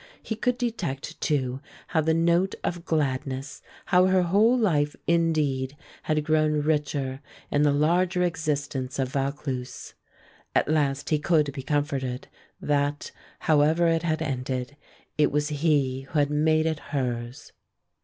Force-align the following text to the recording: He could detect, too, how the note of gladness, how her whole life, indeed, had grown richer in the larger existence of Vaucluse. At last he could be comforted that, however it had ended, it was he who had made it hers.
He 0.23 0.33
could 0.35 0.57
detect, 0.57 1.21
too, 1.21 1.61
how 1.89 2.01
the 2.01 2.15
note 2.15 2.55
of 2.63 2.85
gladness, 2.85 3.61
how 3.85 4.07
her 4.07 4.23
whole 4.23 4.57
life, 4.57 4.95
indeed, 5.05 5.77
had 6.01 6.23
grown 6.23 6.61
richer 6.63 7.21
in 7.51 7.61
the 7.61 7.71
larger 7.71 8.23
existence 8.23 8.97
of 8.97 9.09
Vaucluse. 9.09 9.93
At 10.55 10.67
last 10.67 11.11
he 11.11 11.19
could 11.19 11.53
be 11.53 11.61
comforted 11.61 12.27
that, 12.59 13.11
however 13.41 13.85
it 13.87 14.01
had 14.01 14.23
ended, 14.23 14.75
it 15.19 15.31
was 15.31 15.49
he 15.49 16.07
who 16.09 16.17
had 16.17 16.31
made 16.31 16.65
it 16.65 16.79
hers. 16.79 17.51